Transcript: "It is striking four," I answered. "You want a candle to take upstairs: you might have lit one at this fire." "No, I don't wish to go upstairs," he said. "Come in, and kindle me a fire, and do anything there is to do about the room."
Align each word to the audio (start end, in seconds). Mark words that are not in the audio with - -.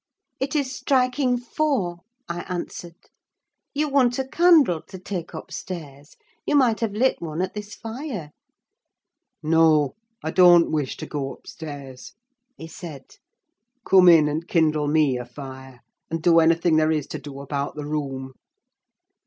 "It 0.39 0.55
is 0.55 0.75
striking 0.75 1.37
four," 1.37 1.97
I 2.27 2.41
answered. 2.49 2.95
"You 3.71 3.87
want 3.87 4.17
a 4.17 4.27
candle 4.27 4.81
to 4.87 4.97
take 4.97 5.35
upstairs: 5.35 6.15
you 6.43 6.55
might 6.55 6.79
have 6.79 6.93
lit 6.93 7.21
one 7.21 7.39
at 7.39 7.53
this 7.53 7.75
fire." 7.75 8.31
"No, 9.43 9.93
I 10.23 10.31
don't 10.31 10.71
wish 10.71 10.97
to 10.97 11.05
go 11.05 11.31
upstairs," 11.31 12.13
he 12.57 12.65
said. 12.65 13.11
"Come 13.85 14.09
in, 14.09 14.27
and 14.27 14.47
kindle 14.47 14.87
me 14.87 15.19
a 15.19 15.25
fire, 15.27 15.81
and 16.09 16.19
do 16.19 16.39
anything 16.39 16.77
there 16.77 16.89
is 16.91 17.05
to 17.05 17.19
do 17.19 17.39
about 17.39 17.75
the 17.75 17.85
room." 17.85 18.33